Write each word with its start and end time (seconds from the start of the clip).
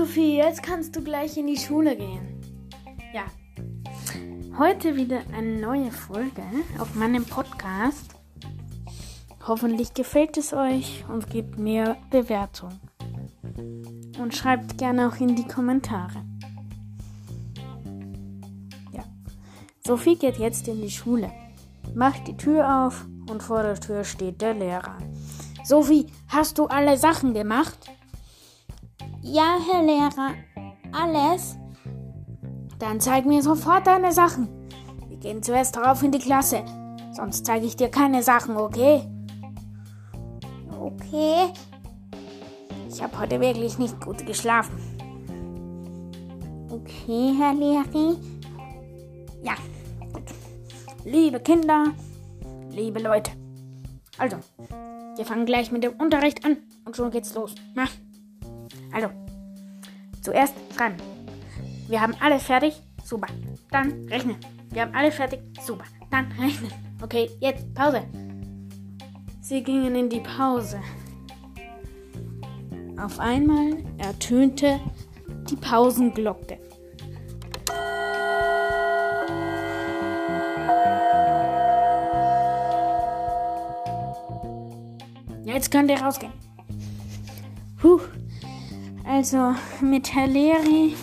Sophie, 0.00 0.38
jetzt 0.38 0.62
kannst 0.62 0.96
du 0.96 1.04
gleich 1.04 1.36
in 1.36 1.46
die 1.46 1.58
Schule 1.58 1.94
gehen. 1.94 2.40
Ja. 3.12 3.24
Heute 4.58 4.96
wieder 4.96 5.20
eine 5.36 5.60
neue 5.60 5.92
Folge 5.92 6.42
auf 6.78 6.94
meinem 6.94 7.26
Podcast. 7.26 8.14
Hoffentlich 9.46 9.92
gefällt 9.92 10.38
es 10.38 10.54
euch 10.54 11.04
und 11.06 11.28
gebt 11.28 11.58
mir 11.58 11.98
Bewertung. 12.08 12.80
Und 14.18 14.34
schreibt 14.34 14.78
gerne 14.78 15.06
auch 15.06 15.20
in 15.20 15.36
die 15.36 15.46
Kommentare. 15.46 16.24
Ja. 18.94 19.04
Sophie 19.86 20.16
geht 20.16 20.38
jetzt 20.38 20.66
in 20.66 20.80
die 20.80 20.90
Schule. 20.90 21.30
Macht 21.94 22.26
die 22.26 22.38
Tür 22.38 22.86
auf 22.86 23.04
und 23.28 23.42
vor 23.42 23.62
der 23.62 23.78
Tür 23.78 24.04
steht 24.04 24.40
der 24.40 24.54
Lehrer. 24.54 24.96
Sophie, 25.62 26.06
hast 26.28 26.56
du 26.56 26.68
alle 26.68 26.96
Sachen 26.96 27.34
gemacht? 27.34 27.90
Ja, 29.22 29.58
Herr 29.70 29.82
Lehrer. 29.82 30.34
Alles? 30.92 31.56
Dann 32.78 33.00
zeig 33.00 33.26
mir 33.26 33.42
sofort 33.42 33.86
deine 33.86 34.12
Sachen. 34.12 34.48
Wir 35.08 35.18
gehen 35.18 35.42
zuerst 35.42 35.76
darauf 35.76 36.02
in 36.02 36.10
die 36.10 36.18
Klasse. 36.18 36.64
Sonst 37.12 37.44
zeige 37.44 37.66
ich 37.66 37.76
dir 37.76 37.90
keine 37.90 38.22
Sachen, 38.22 38.56
okay? 38.56 39.02
Okay. 40.80 41.52
Ich 42.88 43.02
habe 43.02 43.18
heute 43.18 43.40
wirklich 43.40 43.78
nicht 43.78 44.00
gut 44.00 44.24
geschlafen. 44.24 44.78
Okay, 46.70 47.34
Herr 47.38 47.52
Lehrer. 47.52 48.16
Ja, 49.42 49.54
gut. 50.12 50.22
Liebe 51.04 51.40
Kinder, 51.40 51.92
liebe 52.70 53.00
Leute. 53.00 53.32
Also, 54.16 54.38
wir 55.16 55.26
fangen 55.26 55.44
gleich 55.44 55.70
mit 55.70 55.84
dem 55.84 55.92
Unterricht 56.00 56.44
an 56.44 56.56
und 56.86 56.96
schon 56.96 57.10
geht's 57.10 57.34
los. 57.34 57.54
Na? 57.74 57.84
Also, 58.92 59.08
zuerst 60.20 60.54
schreiben. 60.76 60.96
Wir 61.88 62.00
haben 62.00 62.14
alle 62.20 62.38
fertig. 62.38 62.82
Super. 63.04 63.28
Dann 63.70 64.06
rechnen. 64.08 64.36
Wir 64.70 64.82
haben 64.82 64.94
alle 64.94 65.10
fertig. 65.10 65.40
Super. 65.64 65.84
Dann 66.10 66.30
rechnen. 66.32 66.70
Okay, 67.02 67.30
jetzt 67.40 67.72
Pause. 67.74 68.02
Sie 69.40 69.62
gingen 69.62 69.94
in 69.96 70.08
die 70.08 70.20
Pause. 70.20 70.80
Auf 72.96 73.18
einmal 73.18 73.78
ertönte 73.98 74.78
die 75.48 75.56
Pausenglocke. 75.56 76.58
Jetzt 85.44 85.70
könnt 85.70 85.90
ihr 85.90 86.00
rausgehen. 86.00 86.32
Puh. 87.80 88.00
Also 89.12 89.56
mit 89.80 90.14
Herr 90.14 90.28
Leri. 90.28 90.94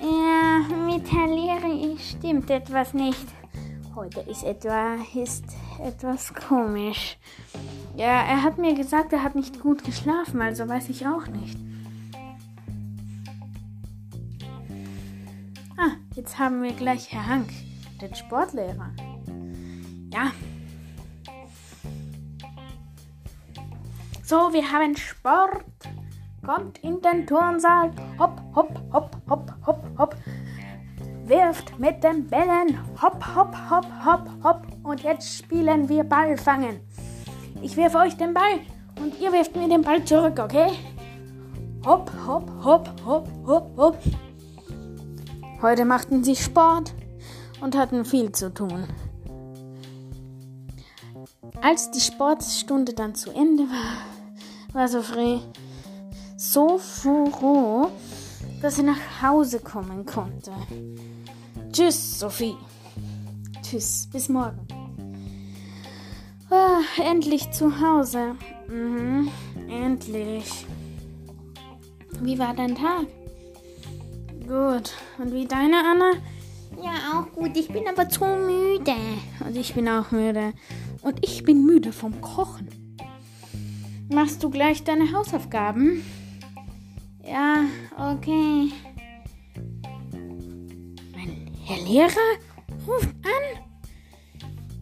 Ja, 0.00 0.60
mit 0.86 1.12
Herr 1.12 1.28
Leri 1.28 1.98
stimmt 1.98 2.48
etwas 2.48 2.94
nicht. 2.94 3.26
Heute 3.94 4.20
ist 4.20 4.44
etwa 4.44 4.94
ist 5.14 5.44
etwas 5.84 6.32
komisch. 6.32 7.18
Ja, 7.96 8.22
er 8.22 8.42
hat 8.42 8.56
mir 8.56 8.74
gesagt, 8.74 9.12
er 9.12 9.22
hat 9.22 9.34
nicht 9.34 9.60
gut 9.60 9.84
geschlafen, 9.84 10.40
also 10.40 10.66
weiß 10.66 10.88
ich 10.88 11.06
auch 11.06 11.26
nicht. 11.26 11.58
Ah, 15.76 15.96
jetzt 16.16 16.38
haben 16.38 16.62
wir 16.62 16.72
gleich 16.72 17.12
Herr 17.12 17.26
Hank, 17.26 17.50
den 18.00 18.14
Sportlehrer. 18.14 18.94
Ja. 20.14 20.32
So, 24.24 24.50
wir 24.54 24.72
haben 24.72 24.96
Sport. 24.96 25.66
Kommt 26.44 26.78
in 26.78 27.00
den 27.02 27.26
Turnsaal. 27.26 27.90
Hopp, 28.18 28.40
hopp, 28.54 28.80
hopp, 28.92 29.16
hopp, 29.28 29.52
hopp, 29.66 29.84
hopp. 29.98 30.16
Wirft 31.26 31.78
mit 31.78 32.02
den 32.02 32.26
Bällen. 32.26 32.78
Hopp, 33.00 33.22
hopp, 33.36 33.54
hopp, 33.70 33.86
hopp, 34.04 34.28
hopp. 34.42 34.66
Und 34.82 35.02
jetzt 35.02 35.36
spielen 35.36 35.88
wir 35.88 36.02
Ball 36.04 36.38
fangen. 36.38 36.80
Ich 37.62 37.76
werfe 37.76 37.98
euch 37.98 38.16
den 38.16 38.32
Ball 38.32 38.60
und 38.98 39.20
ihr 39.20 39.32
werft 39.32 39.54
mir 39.54 39.68
den 39.68 39.82
Ball 39.82 40.02
zurück, 40.04 40.38
okay? 40.42 40.70
Hopp, 41.84 42.10
hopp, 42.26 42.50
hopp, 42.64 42.88
hopp, 43.04 43.28
hopp, 43.46 43.76
hopp. 43.76 43.98
Heute 45.60 45.84
machten 45.84 46.24
sie 46.24 46.36
Sport 46.36 46.94
und 47.60 47.76
hatten 47.76 48.06
viel 48.06 48.32
zu 48.32 48.52
tun. 48.52 48.84
Als 51.62 51.90
die 51.90 52.00
Sportstunde 52.00 52.94
dann 52.94 53.14
zu 53.14 53.30
Ende 53.30 53.64
war, 53.64 54.72
war 54.72 54.88
Sophie 54.88 55.42
so 56.40 56.78
froh, 56.78 57.90
dass 58.62 58.76
sie 58.76 58.82
nach 58.82 59.22
Hause 59.22 59.60
kommen 59.60 60.06
konnte. 60.06 60.52
Tschüss, 61.70 62.18
Sophie. 62.18 62.56
Tschüss, 63.62 64.08
bis 64.10 64.30
morgen. 64.30 64.66
Ah, 66.48 66.80
endlich 66.98 67.50
zu 67.50 67.78
Hause. 67.78 68.36
Mhm, 68.68 69.30
endlich. 69.68 70.66
Wie 72.22 72.38
war 72.38 72.54
dein 72.54 72.74
Tag? 72.74 73.06
Gut. 74.48 74.92
Und 75.18 75.34
wie 75.34 75.46
deine, 75.46 75.76
Anna? 75.76 76.12
Ja, 76.82 77.18
auch 77.20 77.32
gut. 77.34 77.54
Ich 77.54 77.68
bin 77.68 77.86
aber 77.86 78.08
zu 78.08 78.24
müde. 78.24 78.96
Und 79.46 79.56
ich 79.56 79.74
bin 79.74 79.86
auch 79.88 80.10
müde. 80.10 80.54
Und 81.02 81.18
ich 81.22 81.44
bin 81.44 81.66
müde 81.66 81.92
vom 81.92 82.18
Kochen. 82.22 82.68
Machst 84.08 84.42
du 84.42 84.48
gleich 84.48 84.82
deine 84.84 85.12
Hausaufgaben? 85.12 86.02
Ja, 87.30 87.64
okay. 87.96 88.72
Mein 91.14 91.52
Herr 91.64 91.80
Lehrer 91.86 92.10
ruft 92.88 93.08
an. 93.24 93.62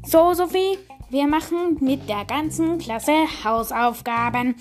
So, 0.07 0.33
Sophie, 0.33 0.79
wir 1.11 1.27
machen 1.27 1.77
mit 1.81 2.09
der 2.09 2.25
ganzen 2.25 2.79
Klasse 2.79 3.27
Hausaufgaben. 3.45 4.55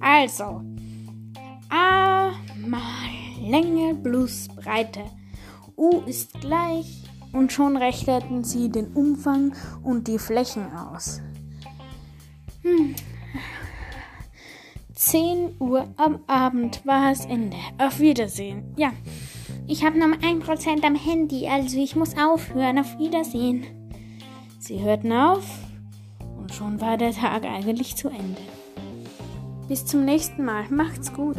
Also, 0.00 0.62
A 1.70 2.32
mal 2.66 3.08
Länge 3.40 3.94
plus 3.94 4.48
Breite. 4.48 5.04
U 5.76 6.00
ist 6.06 6.40
gleich 6.40 7.04
und 7.32 7.52
schon 7.52 7.76
rechneten 7.76 8.42
sie 8.42 8.68
den 8.68 8.88
Umfang 8.94 9.54
und 9.84 10.08
die 10.08 10.18
Flächen 10.18 10.72
aus. 10.72 11.20
Hm. 12.62 12.96
10 15.10 15.54
Uhr 15.58 15.88
am 15.96 16.20
Abend 16.26 16.84
war 16.84 17.10
es 17.10 17.24
Ende. 17.24 17.56
Auf 17.78 17.98
Wiedersehen. 17.98 18.74
Ja, 18.76 18.92
ich 19.66 19.82
habe 19.82 19.98
noch 19.98 20.08
1% 20.08 20.84
am 20.84 20.94
Handy, 20.96 21.48
also 21.48 21.78
ich 21.78 21.96
muss 21.96 22.14
aufhören. 22.18 22.78
Auf 22.78 22.98
Wiedersehen. 22.98 23.64
Sie 24.58 24.82
hörten 24.82 25.10
auf 25.12 25.46
und 26.38 26.52
schon 26.52 26.82
war 26.82 26.98
der 26.98 27.12
Tag 27.12 27.46
eigentlich 27.46 27.96
zu 27.96 28.10
Ende. 28.10 28.42
Bis 29.66 29.86
zum 29.86 30.04
nächsten 30.04 30.44
Mal. 30.44 30.64
Macht's 30.68 31.10
gut. 31.10 31.36